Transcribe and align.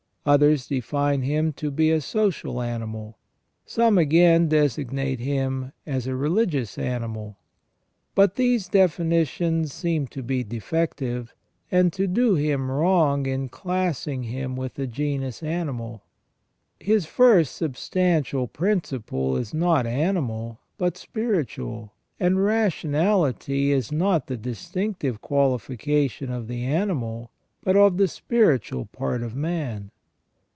Others 0.23 0.67
define 0.67 1.23
him 1.23 1.51
to 1.53 1.71
be 1.71 1.89
a 1.89 1.99
social 1.99 2.61
animal. 2.61 3.17
Some, 3.65 3.97
again, 3.97 4.47
designate 4.49 5.19
him 5.19 5.71
as 5.83 6.05
a 6.05 6.15
religious 6.15 6.77
animal. 6.77 7.37
But 8.13 8.35
these 8.35 8.67
definitions 8.67 9.73
seem 9.73 10.05
to 10.09 10.21
be 10.21 10.43
defective, 10.43 11.33
and 11.71 11.91
to 11.93 12.05
do 12.05 12.35
him 12.35 12.69
wrong 12.69 13.25
in 13.25 13.49
classing 13.49 14.21
him 14.21 14.55
with 14.55 14.75
the 14.75 14.85
genus 14.85 15.41
animal. 15.41 16.03
His 16.79 17.07
first 17.07 17.55
substantial 17.55 18.47
principle 18.47 19.35
is 19.37 19.55
not 19.55 19.87
animal 19.87 20.59
but 20.77 20.97
spiritual, 20.97 21.93
and 22.19 22.43
ration 22.45 22.91
ality 22.91 23.69
is 23.69 23.91
not 23.91 24.27
the 24.27 24.37
distinctive 24.37 25.19
qualification 25.19 26.31
of 26.31 26.47
the 26.47 26.63
animal 26.63 27.31
but 27.63 27.75
of 27.75 27.97
the 27.97 28.07
spiritual 28.07 28.85
part 28.85 29.23
of 29.23 29.35
man. 29.35 29.89